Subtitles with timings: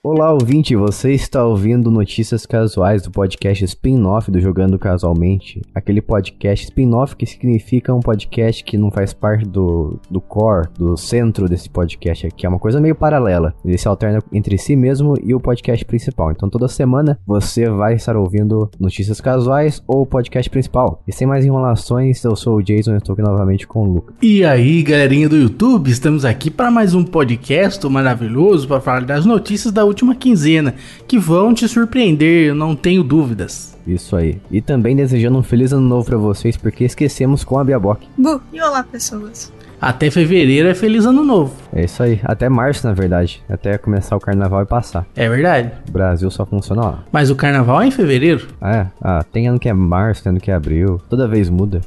[0.00, 5.60] Olá, ouvinte, você está ouvindo notícias casuais do podcast spin-off do Jogando Casualmente.
[5.74, 10.96] Aquele podcast spin-off que significa um podcast que não faz parte do, do core, do
[10.96, 12.46] centro desse podcast aqui.
[12.46, 13.52] É uma coisa meio paralela.
[13.64, 16.30] Ele se alterna entre si mesmo e o podcast principal.
[16.30, 21.02] Então toda semana você vai estar ouvindo notícias casuais ou o podcast principal.
[21.08, 24.14] E sem mais enrolações, eu sou o Jason e estou aqui novamente com o Lucas.
[24.22, 29.26] E aí, galerinha do YouTube, estamos aqui para mais um podcast maravilhoso para falar das
[29.26, 30.74] notícias da última quinzena,
[31.06, 33.76] que vão te surpreender, eu não tenho dúvidas.
[33.86, 34.38] Isso aí.
[34.50, 38.02] E também desejando um feliz ano novo para vocês, porque esquecemos com a Biaboc.
[38.16, 39.52] Bu, e olá, pessoas.
[39.80, 41.52] Até fevereiro é feliz ano novo.
[41.72, 42.20] É isso aí.
[42.24, 43.42] Até março, na verdade.
[43.48, 45.06] Até começar o carnaval e passar.
[45.14, 45.72] É verdade.
[45.88, 47.04] O Brasil só funciona lá.
[47.12, 48.46] Mas o carnaval é em fevereiro?
[48.60, 48.86] É.
[49.00, 51.00] Ah, tem ano que é março, tem ano que é abril.
[51.08, 51.80] Toda vez muda.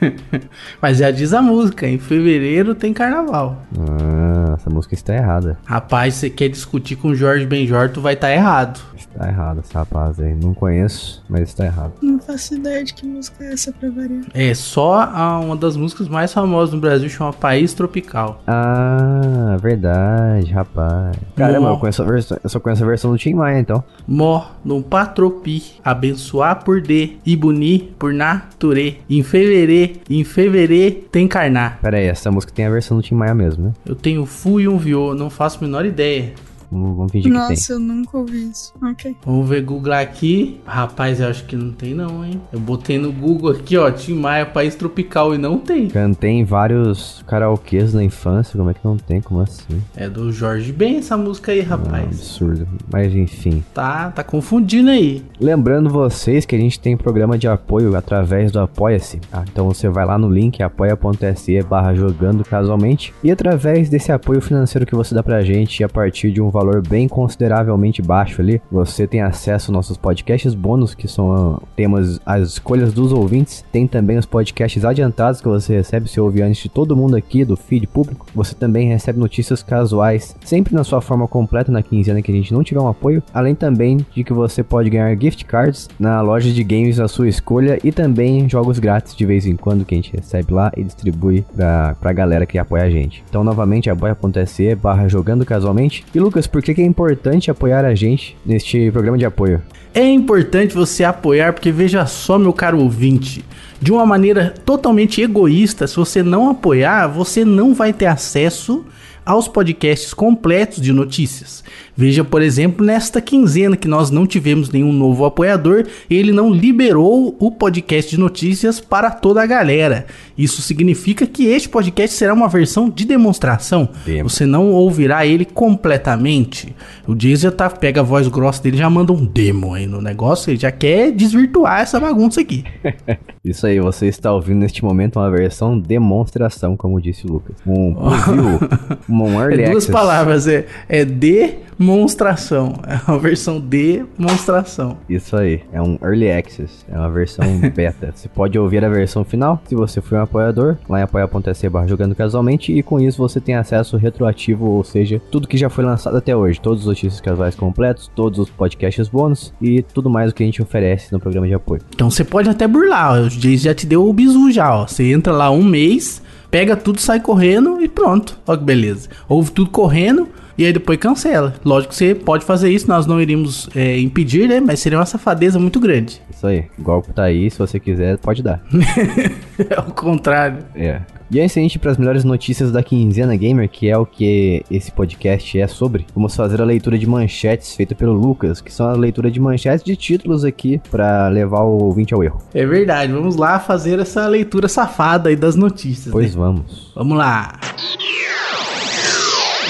[0.80, 3.62] Mas já diz a música, em fevereiro tem carnaval.
[3.78, 5.58] Ah, essa música está errada.
[5.64, 8.80] Rapaz, você quer discutir com o Jorge Benjor, tu vai estar tá errado.
[8.96, 10.34] Está errado esse rapaz aí.
[10.34, 11.92] Não conheço, mas está errado.
[12.00, 14.24] Não faço ideia de que música é essa pra variar.
[14.32, 18.42] É só a, uma das músicas mais famosas no Brasil, chama País Tropical.
[18.46, 19.21] Ah,
[19.60, 21.16] verdade, rapaz.
[21.36, 23.82] Caramba, eu, conheço a versão, eu só conheço a versão do Tim Maia, então.
[24.06, 31.28] Mó, no patropi, abençoar por D, e buni por nature, em fevereiro, em fevereiro tem
[31.28, 31.78] carnar.
[31.80, 33.72] Pera aí, essa música tem a versão do Tim Maia mesmo, né?
[33.84, 36.32] Eu tenho fu e um viô, não faço a menor ideia.
[36.72, 37.76] Vamos, vamos fingir Nossa, que tem.
[37.76, 38.72] eu nunca ouvi isso.
[38.82, 39.14] Ok.
[39.26, 40.60] Vamos ver Google aqui.
[40.64, 42.40] Rapaz, eu acho que não tem não, hein?
[42.52, 45.88] Eu botei no Google aqui, ó, Tim Maia, país tropical, e não tem.
[45.88, 49.20] Cantei em vários karaokês na infância, como é que não tem?
[49.20, 49.82] Como assim?
[49.94, 52.04] É do Jorge Ben essa música aí, Ah, rapaz.
[52.06, 52.66] absurdo.
[52.90, 53.62] Mas enfim.
[53.74, 55.22] Tá, tá confundindo aí.
[55.38, 59.18] Lembrando vocês que a gente tem programa de apoio através do Apoia-se.
[59.30, 59.44] tá?
[59.52, 63.12] Então você vai lá no link apoia.se barra jogando casualmente.
[63.22, 66.61] E através desse apoio financeiro que você dá pra gente, a partir de um valor
[66.86, 72.20] bem consideravelmente baixo ali, você tem acesso aos nossos podcasts bônus, que são ah, temas,
[72.24, 73.64] as escolhas dos ouvintes.
[73.72, 77.44] Tem também os podcasts adiantados que você recebe se ouvir antes de todo mundo aqui
[77.44, 78.26] do feed público.
[78.34, 82.52] Você também recebe notícias casuais, sempre na sua forma completa na quinzena que a gente
[82.52, 83.22] não tiver um apoio.
[83.34, 87.28] Além também de que você pode ganhar gift cards na loja de games da sua
[87.28, 90.84] escolha e também jogos grátis de vez em quando que a gente recebe lá e
[90.84, 93.22] distribui pra, pra galera que apoia a gente.
[93.28, 96.04] Então, novamente, apoia.se barra jogando casualmente.
[96.14, 99.62] E Lucas, por que, é importante apoiar a gente neste programa de apoio?
[99.94, 103.42] É importante você apoiar, porque veja só, meu caro ouvinte,
[103.80, 108.84] de uma maneira totalmente egoísta, se você não apoiar, você não vai ter acesso
[109.24, 111.62] aos podcasts completos de notícias.
[111.96, 117.36] Veja, por exemplo, nesta quinzena que nós não tivemos nenhum novo apoiador, ele não liberou
[117.38, 120.06] o podcast de notícias para toda a galera.
[120.36, 123.88] Isso significa que este podcast será uma versão de demonstração.
[124.06, 124.30] Demo.
[124.30, 126.74] Você não ouvirá ele completamente.
[127.06, 130.00] O Jason já tá, pega a voz grossa dele já manda um demo aí no
[130.00, 132.64] negócio, ele já quer desvirtuar essa bagunça aqui.
[133.44, 137.56] Isso aí, você está ouvindo neste momento uma versão demonstração, como disse o Lucas.
[137.66, 138.60] Um preview,
[139.12, 139.92] um early É duas access.
[139.92, 142.74] palavras, é, é demonstração.
[142.86, 144.96] É uma versão demonstração.
[145.08, 148.12] Isso aí, é um early access, é uma versão beta.
[148.14, 151.86] Você pode ouvir a versão final se você for um apoiador, lá em apoia.se barra
[151.86, 155.84] jogando casualmente, e com isso você tem acesso retroativo, ou seja, tudo que já foi
[155.84, 160.30] lançado até hoje, todos os notícias casuais completos, todos os podcasts bônus e tudo mais
[160.30, 161.82] o que a gente oferece no programa de apoio.
[161.94, 164.86] Então você pode até burlar, ó, o Jason já te deu o bizu já, ó.
[164.86, 168.38] Você entra lá um mês, pega tudo, sai correndo e pronto.
[168.46, 169.08] Ó que beleza.
[169.26, 171.54] Ouve tudo correndo e aí depois cancela.
[171.64, 174.60] Lógico que você pode fazer isso, nós não iríamos é, impedir, né?
[174.60, 176.20] Mas seria uma safadeza muito grande.
[176.30, 178.62] Isso aí, o golpe tá aí, se você quiser, pode dar.
[179.58, 180.58] é o contrário.
[180.74, 181.00] É.
[181.32, 183.96] E antes de a gente ir para as melhores notícias da Quinzena Gamer, que é
[183.96, 188.60] o que esse podcast é sobre, vamos fazer a leitura de manchetes feita pelo Lucas,
[188.60, 192.38] que são a leitura de manchetes de títulos aqui para levar o ouvinte ao erro.
[192.52, 196.12] É verdade, vamos lá fazer essa leitura safada aí das notícias.
[196.12, 196.42] Pois né?
[196.42, 196.92] vamos.
[196.94, 197.58] Vamos lá.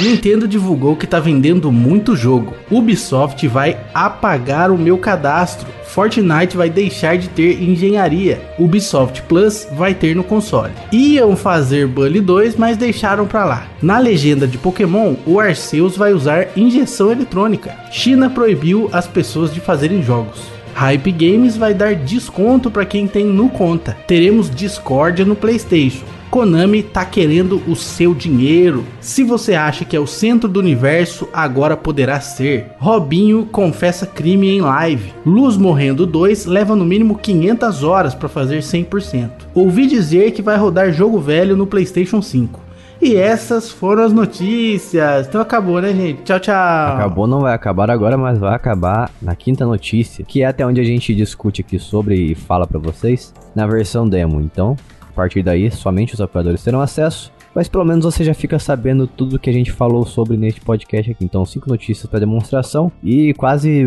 [0.01, 2.55] Nintendo divulgou que tá vendendo muito jogo.
[2.73, 5.69] Ubisoft vai apagar o meu cadastro.
[5.93, 8.41] Fortnite vai deixar de ter engenharia.
[8.59, 10.73] Ubisoft Plus vai ter no console.
[10.91, 13.67] Iam fazer Bully 2, mas deixaram pra lá.
[13.83, 17.77] Na legenda de Pokémon, o Arceus vai usar injeção eletrônica.
[17.91, 20.41] China proibiu as pessoas de fazerem jogos.
[20.73, 23.95] Hype Games vai dar desconto para quem tem no conta.
[24.07, 26.07] Teremos Discordia no PlayStation.
[26.33, 28.87] Konami tá querendo o seu dinheiro.
[29.03, 32.71] Se você acha que é o centro do universo, agora poderá ser.
[32.79, 35.13] Robinho confessa crime em live.
[35.27, 39.31] Luz Morrendo 2 leva no mínimo 500 horas para fazer 100%.
[39.55, 42.59] Ouvi dizer que vai rodar jogo velho no PlayStation 5.
[43.03, 45.27] E essas foram as notícias.
[45.27, 46.23] Então acabou, né, gente?
[46.23, 46.95] Tchau, tchau.
[46.95, 50.81] Acabou, não vai acabar agora, mas vai acabar na quinta notícia, que é até onde
[50.81, 54.41] a gente discute aqui sobre e fala pra vocês na versão demo.
[54.41, 54.77] Então,
[55.13, 57.31] a partir daí, somente os apoiadores terão acesso.
[57.55, 61.11] Mas pelo menos você já fica sabendo tudo que a gente falou sobre neste podcast
[61.11, 61.23] aqui.
[61.23, 63.85] Então, cinco notícias para demonstração e quase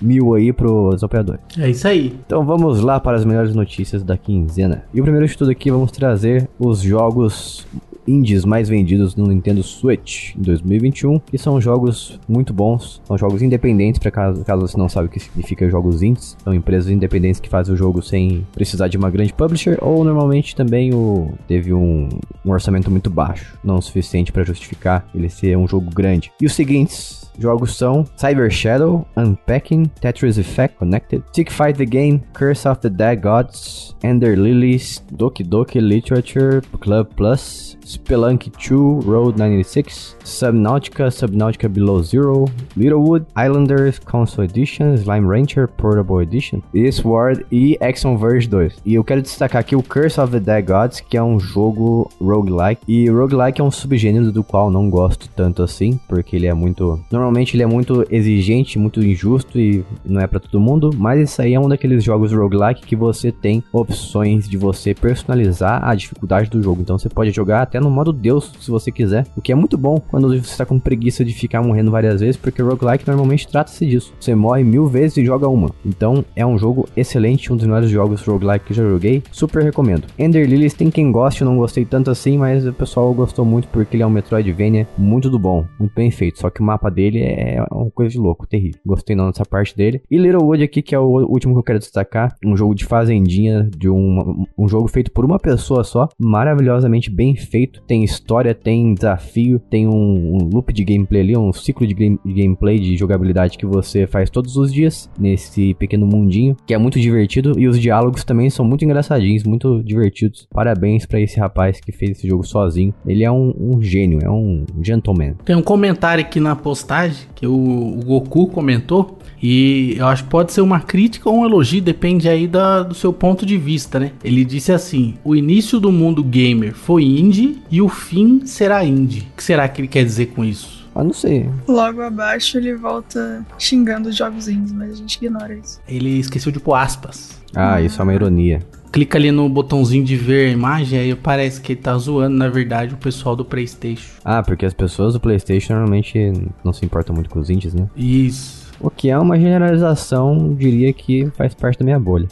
[0.00, 1.40] mil aí pros apoiadores.
[1.58, 2.16] É isso aí.
[2.24, 4.84] Então vamos lá para as melhores notícias da quinzena.
[4.94, 7.66] E o primeiro de tudo aqui, vamos trazer os jogos
[8.08, 13.42] indies mais vendidos no Nintendo Switch em 2021, que são jogos muito bons, são jogos
[13.42, 17.40] independentes, para caso, caso você não sabe o que significa jogos indies, são empresas independentes
[17.40, 21.72] que fazem o jogo sem precisar de uma grande publisher, ou normalmente também o, teve
[21.72, 22.08] um,
[22.44, 26.32] um orçamento muito baixo, não o suficiente para justificar ele ser um jogo grande.
[26.40, 32.20] E os seguintes Jogos são Cyber Shadow, Unpacking, Tetris Effect Connected, Tick Fight the Game,
[32.32, 39.38] Curse of the Dead Gods, Ender Lilies, Doki Doki Literature Club Plus, Spelunky 2, Road
[39.38, 42.44] 96, Subnautica, Subnautica Below Zero,
[42.76, 48.76] Littlewood, Islanders Console Edition, Slime Rancher Portable Edition, e Sword e Exxon Verge 2.
[48.84, 52.10] E eu quero destacar aqui o Curse of the Dead Gods, que é um jogo
[52.20, 52.82] roguelike.
[52.86, 57.00] E roguelike é um subgênero do qual não gosto tanto assim, porque ele é muito.
[57.10, 61.40] Normalmente ele é muito exigente, muito injusto e não é para todo mundo, mas isso
[61.40, 66.50] aí é um daqueles jogos roguelike que você tem opções de você personalizar a dificuldade
[66.50, 66.82] do jogo.
[66.82, 69.76] Então você pode jogar até no modo Deus, se você quiser, o que é muito
[69.76, 73.86] bom quando você está com preguiça de ficar morrendo várias vezes, porque roguelike normalmente trata-se
[73.86, 74.12] disso.
[74.18, 75.70] Você morre mil vezes e joga uma.
[75.84, 79.22] Então é um jogo excelente, um dos melhores jogos roguelike que já joguei.
[79.30, 80.06] Super recomendo.
[80.18, 83.68] Ender Lilies tem quem goste, eu não gostei tanto assim, mas o pessoal gostou muito
[83.68, 86.38] porque ele é um Metroidvania muito do bom, muito bem feito.
[86.38, 88.80] Só que o mapa dele é uma coisa de louco, terrível.
[88.84, 90.02] Gostei não dessa parte dele.
[90.10, 93.68] E Littlewood aqui, que é o último que eu quero destacar, um jogo de fazendinha,
[93.76, 97.67] de um, um jogo feito por uma pessoa só, maravilhosamente bem feito.
[97.86, 102.18] Tem história, tem desafio, tem um, um loop de gameplay ali, um ciclo de, game,
[102.24, 106.78] de gameplay, de jogabilidade que você faz todos os dias nesse pequeno mundinho, que é
[106.78, 107.58] muito divertido.
[107.58, 110.46] E os diálogos também são muito engraçadinhos, muito divertidos.
[110.52, 112.94] Parabéns para esse rapaz que fez esse jogo sozinho.
[113.06, 115.34] Ele é um, um gênio, é um gentleman.
[115.44, 119.18] Tem um comentário aqui na postagem que o, o Goku comentou.
[119.40, 122.94] E eu acho que pode ser uma crítica ou um elogio, depende aí da, do
[122.94, 124.12] seu ponto de vista, né?
[124.24, 129.28] Ele disse assim: o início do mundo gamer foi indie e o fim será indie.
[129.32, 130.78] O que será que ele quer dizer com isso?
[130.94, 131.48] Ah, não sei.
[131.68, 135.80] Logo abaixo ele volta xingando os jogos indies, mas a gente ignora isso.
[135.86, 137.40] Ele esqueceu de pôr aspas.
[137.54, 138.60] Ah, isso é uma ironia.
[138.90, 142.48] Clica ali no botãozinho de ver a imagem, aí parece que ele tá zoando, na
[142.48, 144.10] verdade, o pessoal do PlayStation.
[144.24, 146.32] Ah, porque as pessoas do PlayStation normalmente
[146.64, 147.86] não se importam muito com os indies, né?
[147.96, 148.66] Isso.
[148.80, 152.28] O que é uma generalização, diria que faz parte da minha bolha.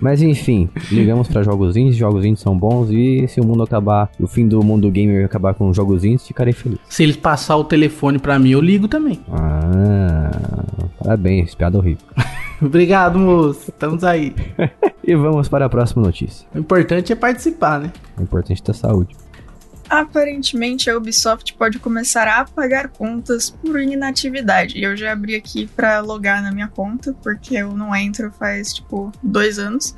[0.00, 4.10] Mas enfim, ligamos para jogos indies, jogos indies são bons e se o mundo acabar,
[4.20, 6.78] o fim do mundo gamer acabar com jogos indies, ficarei feliz.
[6.88, 9.20] Se eles passar o telefone para mim, eu ligo também.
[9.30, 10.30] Ah,
[10.98, 12.04] parabéns, piada horrível.
[12.62, 13.70] Obrigado, moço.
[13.70, 14.34] Estamos aí.
[15.02, 16.46] e vamos para a próxima notícia.
[16.54, 17.92] O importante é participar, né?
[18.18, 19.14] O importante é ter saúde.
[19.88, 24.82] Aparentemente a Ubisoft pode começar a pagar contas por inatividade.
[24.82, 29.12] Eu já abri aqui para logar na minha conta, porque eu não entro faz tipo
[29.22, 29.94] dois anos.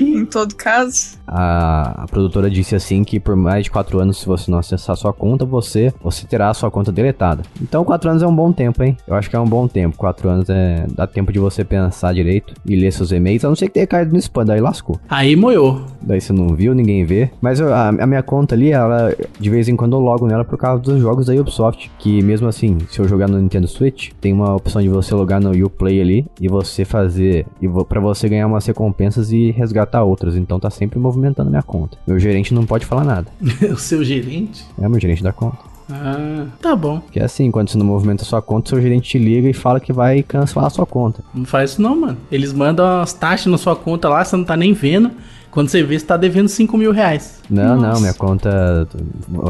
[0.00, 1.18] Em todo caso.
[1.26, 4.96] A, a, produtora disse assim que por mais de 4 anos, se você não acessar
[4.96, 7.42] sua conta, você, você terá a sua conta deletada.
[7.60, 8.96] Então 4 anos é um bom tempo, hein?
[9.06, 9.96] Eu acho que é um bom tempo.
[9.96, 13.56] 4 anos é dá tempo de você pensar direito e ler seus e-mails, a não
[13.56, 14.98] ser que tenha caído no spam, daí lascou.
[15.08, 15.84] Aí moiou.
[16.02, 17.30] Daí você não viu, ninguém vê.
[17.40, 20.44] Mas eu, a, a, minha conta ali, ela de vez em quando eu logo nela
[20.44, 21.90] por causa dos jogos da Ubisoft.
[21.98, 25.40] Que mesmo assim, se eu jogar no Nintendo Switch, tem uma opção de você logar
[25.40, 27.46] no Uplay ali e você fazer.
[27.60, 28.64] E para você ganhar umas
[29.00, 30.36] recompensas e resgatar outras.
[30.36, 31.96] Então tá sempre movimentando minha conta.
[32.06, 33.28] Meu gerente não pode falar nada.
[33.72, 34.64] o seu gerente?
[34.80, 35.58] É, meu gerente da conta.
[35.90, 37.00] Ah, tá bom.
[37.10, 39.80] Que é assim, quando você não movimenta sua conta, seu gerente te liga e fala
[39.80, 41.24] que vai cancelar a sua conta.
[41.34, 42.18] Não faz isso não, mano.
[42.30, 45.10] Eles mandam as taxas na sua conta lá, você não tá nem vendo.
[45.50, 47.40] Quando você vê, você tá devendo 5 mil reais.
[47.50, 47.92] Não, Nossa.
[47.94, 48.86] não, minha conta.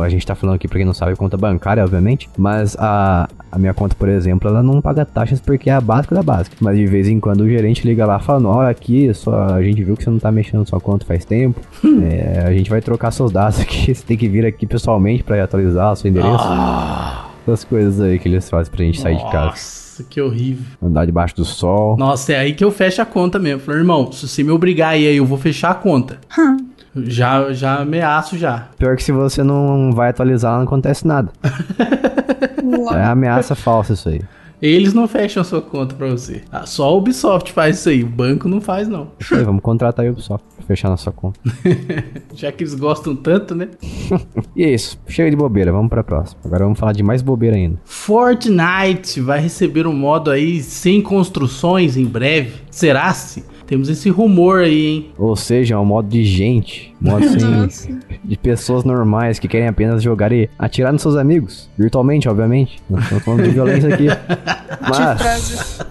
[0.03, 2.29] A gente tá falando aqui, pra quem não sabe, conta bancária, obviamente.
[2.39, 6.15] Mas a, a minha conta, por exemplo, ela não paga taxas porque é a básica
[6.15, 6.57] da básica.
[6.61, 9.85] Mas de vez em quando o gerente liga lá falando: Olha, aqui, só, a gente
[9.85, 11.61] viu que você não tá mexendo na sua conta faz tempo.
[12.11, 13.95] é, a gente vai trocar seus dados aqui.
[13.95, 16.39] Você tem que vir aqui pessoalmente pra atualizar o seu endereço.
[16.41, 17.27] Ah.
[17.47, 19.09] Essas coisas aí que eles fazem pra gente Nossa.
[19.11, 19.90] sair de casa.
[20.01, 20.65] Nossa, que horrível.
[20.83, 21.97] Andar debaixo do sol.
[21.97, 23.61] Nossa, é aí que eu fecho a conta mesmo.
[23.61, 26.19] Falei, irmão, se você me obrigar aí, eu vou fechar a conta.
[26.95, 28.69] já, já ameaço já.
[28.79, 31.31] Pior que se você não vai atualizar, não acontece nada.
[32.95, 34.21] é ameaça falsa isso aí.
[34.61, 36.43] Eles não fecham a sua conta pra você.
[36.53, 38.03] Ah, Só a Ubisoft faz isso aí.
[38.03, 39.09] O banco não faz, não.
[39.33, 41.41] Aí, vamos contratar a Ubisoft pra fechar nossa conta.
[42.35, 43.69] Já que eles gostam tanto, né?
[44.57, 46.41] E é isso, chega de bobeira, vamos pra próxima.
[46.45, 47.79] Agora vamos falar de mais bobeira ainda.
[47.85, 52.53] Fortnite vai receber um modo aí sem construções em breve.
[52.71, 53.45] Será-se?
[53.71, 55.11] Temos esse rumor aí, hein?
[55.17, 60.03] Ou seja, é um modo de gente, modo assim, de pessoas normais que querem apenas
[60.03, 61.71] jogar e atirar nos seus amigos.
[61.79, 62.83] Virtualmente, obviamente.
[62.91, 64.09] Não estamos falando de violência aqui.
[64.83, 65.85] Mas, frase.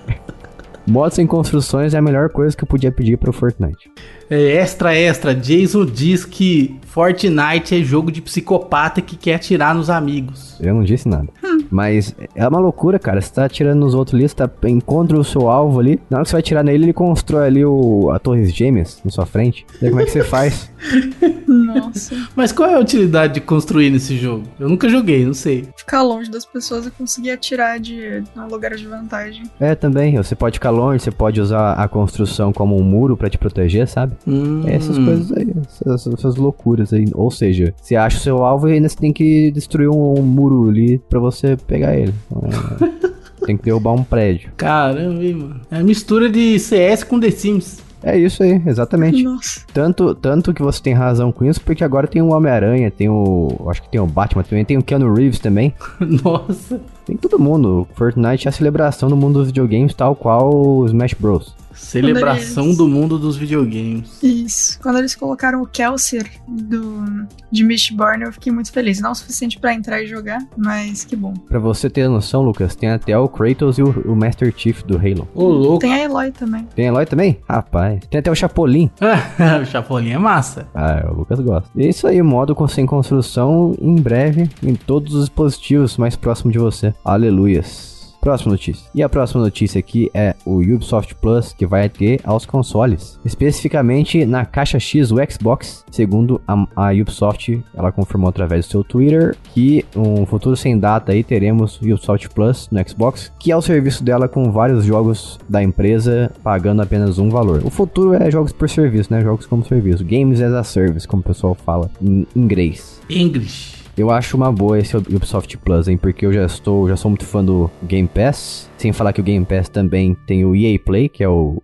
[0.88, 3.90] modo sem construções é a melhor coisa que eu podia pedir pro Fortnite.
[4.30, 5.34] É, extra, extra.
[5.34, 10.56] Jason diz que Fortnite é jogo de psicopata que quer atirar nos amigos.
[10.58, 11.28] Eu não disse nada.
[11.70, 13.20] Mas é uma loucura, cara.
[13.20, 16.00] Você tá atirando nos outros ali, você tá, encontra o seu alvo ali.
[16.08, 19.10] Na hora que você vai atirar nele, ele constrói ali o, a Torres Gêmeas na
[19.10, 19.66] sua frente.
[19.80, 20.70] E aí como é que você faz?
[21.46, 22.16] Nossa.
[22.34, 24.44] Mas qual é a utilidade de construir nesse jogo?
[24.58, 25.68] Eu nunca joguei, não sei.
[25.76, 29.44] Ficar longe das pessoas e conseguir atirar de um lugar de vantagem.
[29.58, 30.16] É, também.
[30.16, 33.88] Você pode ficar longe, você pode usar a construção como um muro pra te proteger,
[33.88, 34.14] sabe?
[34.26, 34.62] Hum.
[34.66, 37.06] É essas coisas aí, essas, essas loucuras aí.
[37.14, 40.22] Ou seja, você acha o seu alvo e ainda você tem que destruir um, um
[40.22, 42.14] muro ali pra você pegar ele.
[42.30, 44.50] Então, é, tem que derrubar um prédio.
[44.56, 45.60] Caramba, hein, mano.
[45.70, 47.84] É a mistura de CS com The Sims.
[48.02, 49.22] É isso aí, exatamente.
[49.22, 49.62] Nossa.
[49.72, 53.66] Tanto, tanto que você tem razão com isso, porque agora tem o Homem-Aranha, tem o.
[53.68, 55.72] Acho que tem o Batman também, tem o Keanu Reeves também.
[56.22, 56.80] Nossa.
[57.04, 57.86] Tem todo mundo.
[57.94, 61.54] Fortnite é a celebração do mundo dos videogames, tal qual o Smash Bros.
[61.74, 64.22] Celebração eles- do mundo dos videogames.
[64.22, 64.78] Isso.
[64.80, 69.00] Quando eles colocaram o Kelsier do, de Mistborn, eu fiquei muito feliz.
[69.00, 71.34] Não o suficiente pra entrar e jogar, mas que bom.
[71.48, 74.96] Pra você ter noção, Lucas, tem até o Kratos e o, o Master Chief do
[74.96, 75.26] Halo.
[75.34, 75.80] Ô, louco.
[75.80, 76.66] Tem a Eloy também.
[76.76, 77.38] Tem Eloy também?
[77.48, 78.00] Rapaz.
[78.08, 78.88] Tem até o Chapolin.
[79.60, 80.68] o Chapolin é massa.
[80.72, 81.68] Ah, o Lucas gosta.
[81.74, 86.14] E é isso aí, modo com sem construção em breve em todos os dispositivos mais
[86.14, 86.93] próximos de você.
[87.04, 87.94] Aleluias.
[88.24, 88.88] Próxima notícia.
[88.94, 93.20] E a próxima notícia aqui é o Ubisoft Plus que vai ter aos consoles.
[93.22, 95.84] Especificamente na caixa X o Xbox.
[95.90, 101.12] Segundo a, a Ubisoft, ela confirmou através do seu Twitter que um futuro sem data
[101.12, 105.62] aí teremos Ubisoft Plus no Xbox, que é o serviço dela com vários jogos da
[105.62, 107.60] empresa pagando apenas um valor.
[107.62, 109.20] O futuro é jogos por serviço, né?
[109.20, 110.02] Jogos como serviço.
[110.02, 113.02] Games as a service, como o pessoal fala em inglês.
[113.10, 113.73] English.
[113.96, 115.96] Eu acho uma boa esse Ubisoft Plus, hein?
[115.96, 118.68] Porque eu já estou, já sou muito fã do Game Pass.
[118.76, 121.62] Sem falar que o Game Pass também tem o EA Play, que é o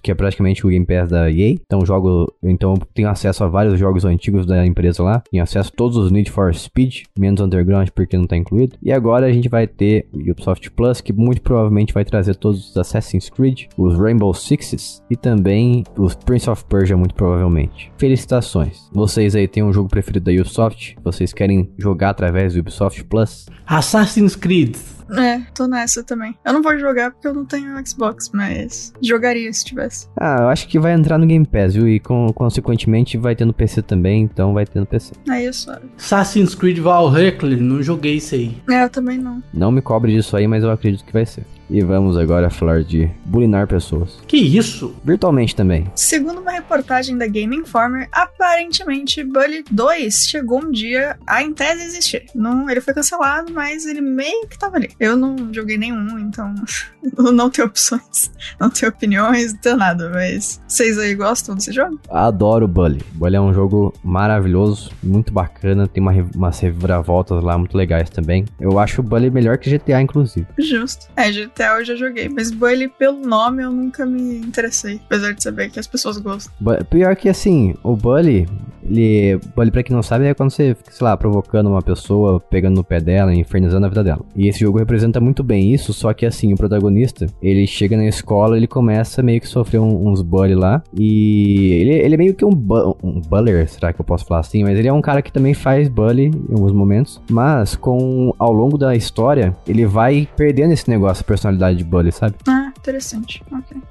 [0.00, 1.56] que é praticamente o Game Pass da EA.
[1.66, 5.22] Então jogo, então tenho acesso a vários jogos antigos da empresa lá.
[5.28, 8.76] Tenho acesso a todos os Need for Speed, menos Underground porque não tá incluído.
[8.80, 12.70] E agora a gente vai ter o Ubisoft Plus, que muito provavelmente vai trazer todos
[12.70, 17.92] os Assassin's Creed, os Rainbow Sixes e também os Prince of Persia muito provavelmente.
[17.98, 18.88] Felicitações.
[18.92, 20.96] Vocês aí têm um jogo preferido da Ubisoft?
[21.02, 23.46] Vocês querem jogar através do Ubisoft Plus?
[23.66, 24.76] Assassin's Creed.
[25.16, 26.34] É, tô nessa também.
[26.44, 30.08] Eu não vou jogar porque eu não tenho Xbox, mas jogaria se tivesse.
[30.18, 31.88] Ah, eu acho que vai entrar no Game Pass, viu?
[31.88, 35.12] E com- consequentemente vai ter no PC também, então vai ter no PC.
[35.28, 35.78] Aí é só.
[35.96, 37.12] Assassin's Creed Valhalla,
[37.58, 38.56] não joguei isso aí.
[38.70, 39.42] É, eu também não.
[39.52, 41.44] Não me cobre disso aí, mas eu acredito que vai ser.
[41.70, 44.18] E vamos agora falar de bulinar pessoas.
[44.26, 44.94] Que isso?
[45.02, 45.90] Virtualmente também.
[45.94, 51.82] Segundo uma reportagem da Game Informer, aparentemente Bully 2 chegou um dia a em tese
[51.82, 52.26] existir.
[52.34, 54.90] Não, ele foi cancelado, mas ele meio que tava ali.
[55.02, 56.54] Eu não joguei nenhum, então
[57.32, 58.30] não tenho opções,
[58.60, 61.98] não tenho opiniões, não tenho nada, mas vocês aí gostam desse jogo?
[62.08, 63.02] Adoro Bully.
[63.14, 68.44] Bully é um jogo maravilhoso, muito bacana, tem uma, umas reviravoltas lá muito legais também.
[68.60, 70.46] Eu acho o Bully melhor que GTA, inclusive.
[70.58, 71.08] Justo.
[71.16, 75.42] É, GTA eu já joguei, mas Bully pelo nome eu nunca me interessei, apesar de
[75.42, 76.52] saber que as pessoas gostam.
[76.60, 78.46] Bu- Pior que assim, o Bully,
[78.84, 79.40] ele.
[79.56, 82.76] Bully, pra quem não sabe, é quando você fica, sei lá, provocando uma pessoa, pegando
[82.76, 84.24] no pé dela, infernizando a vida dela.
[84.36, 88.06] E esse jogo representa muito bem isso, só que assim, o protagonista, ele chega na
[88.06, 90.82] escola, ele começa meio que sofrer um- uns bully lá.
[90.98, 94.40] E ele, ele é meio que um, bu um buller, será que eu posso falar
[94.40, 94.62] assim?
[94.64, 97.20] Mas ele é um cara que também faz bully em alguns momentos.
[97.30, 102.10] Mas com ao longo da história, ele vai perdendo esse negócio, a personalidade de bully,
[102.12, 102.34] sabe?
[102.48, 103.42] Ah, interessante.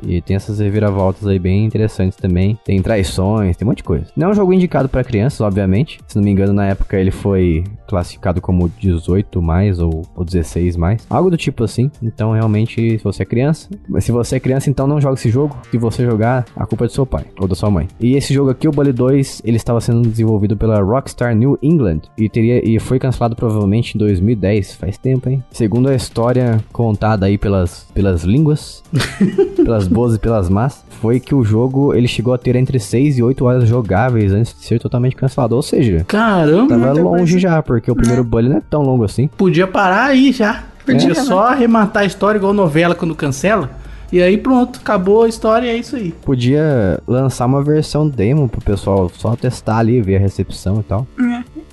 [0.06, 2.60] E tem essas reviravoltas aí bem interessantes também.
[2.64, 4.06] Tem traições, tem um monte de coisa.
[4.16, 6.00] Não é um jogo indicado pra crianças, obviamente.
[6.08, 10.76] Se não me engano, na época ele foi classificado como 18 mais ou, ou 16
[10.76, 11.06] mais.
[11.10, 11.90] Algo do tipo assim.
[12.02, 13.70] Então, realmente, se você é criança,
[14.00, 15.58] se você é criança, então não joga esse jogo.
[15.70, 17.88] Se você jogar, a culpa é do seu pai ou da sua mãe.
[18.00, 22.02] E esse jogo aqui, o Bully 2, ele estava sendo desenvolvido pela Rockstar New England
[22.18, 24.76] e teria e foi cancelado provavelmente em 2010.
[24.76, 25.44] Faz tempo, hein?
[25.52, 28.81] Segundo a história contada aí pelas pelas línguas,
[29.56, 33.18] pelas boas e pelas más, foi que o jogo ele chegou a ter entre 6
[33.18, 35.56] e 8 horas jogáveis antes de ser totalmente cancelado.
[35.56, 37.40] Ou seja, Caramba, tava longe coisa.
[37.40, 39.28] já, porque o primeiro bully não é tão longo assim.
[39.28, 40.64] podia parar aí já.
[40.86, 41.16] Podia É.
[41.16, 43.70] só arrematar a história igual novela quando cancela.
[44.12, 46.12] E aí pronto, acabou a história e é isso aí.
[46.26, 51.08] Podia lançar uma versão demo pro pessoal só testar ali, ver a recepção e tal.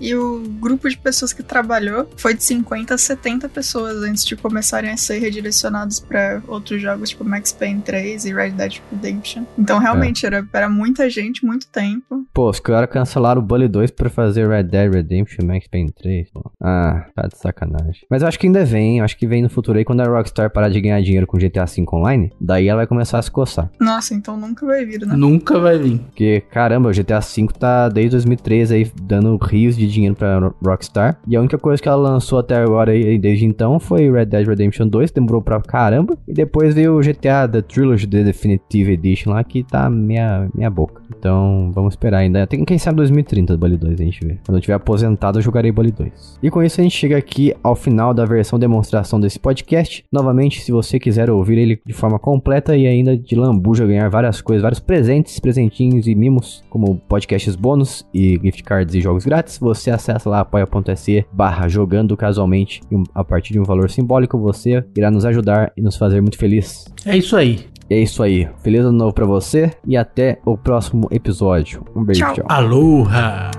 [0.00, 0.04] É.
[0.04, 4.36] E o grupo de pessoas que trabalhou foi de 50 a 70 pessoas antes de
[4.36, 9.44] começarem a ser redirecionados pra outros jogos, tipo Max Payne 3 e Red Dead Redemption.
[9.58, 12.26] Então, realmente, era, era muita gente, muito tempo.
[12.32, 16.30] Pô, os caras cancelaram o Bully 2 pra fazer Red Dead Redemption Max Payne 3.
[16.30, 16.50] Pô.
[16.62, 18.02] Ah, tá de sacanagem.
[18.10, 20.04] Mas eu acho que ainda vem, eu acho que vem no futuro aí quando a
[20.04, 23.30] Rockstar parar de ganhar dinheiro com GTA V Online, daí ela vai começar a se
[23.30, 23.70] coçar.
[23.80, 25.16] Nossa, então nunca vai vir, né?
[25.16, 25.98] Nunca vai vir.
[25.98, 30.54] Porque, caramba, o GTA V tá desde 2013 aí dando rios de dinheiro pra Ro-
[30.64, 31.18] Rockstar.
[31.26, 34.46] E a única coisa que ela lançou até agora aí, desde então foi Red Dead
[34.46, 36.16] Redemption 2, demorou pra caramba.
[36.26, 40.70] E depois veio o GTA The Trilogy The Definitive Edition lá, que tá meia, meia
[40.70, 41.02] boca.
[41.18, 42.46] Então, vamos esperar ainda.
[42.46, 44.38] Tem quem sabe 2030 do Bully 2 a gente vê.
[44.46, 46.38] Quando eu tiver aposentado, eu jogarei Bully 2.
[46.42, 50.04] E com isso a gente chega aqui ao final da versão demonstração desse podcast.
[50.12, 54.40] Novamente, se você quiser ouvir ele de forma completa e ainda de lambuja ganhar várias
[54.40, 59.58] coisas, vários presentes, presentinhos e mimos, como podcasts bônus e gift cards e jogos grátis,
[59.58, 64.84] você acessa lá apoia.se barra jogando casualmente e a partir de um valor simbólico você
[64.96, 66.86] irá nos ajudar e nos fazer muito feliz.
[67.04, 67.66] É isso aí.
[67.90, 68.48] E é isso aí.
[68.62, 71.84] Feliz ano novo pra você e até o próximo episódio.
[71.96, 72.34] Um beijo, Tchau.
[72.34, 72.46] tchau.
[72.48, 73.50] Aloha!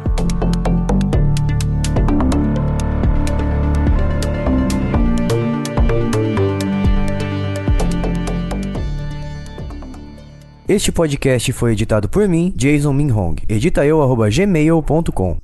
[10.69, 13.37] Este podcast foi editado por mim, Jason Minhong.
[13.49, 15.35] Edita eu, arroba gmail.com.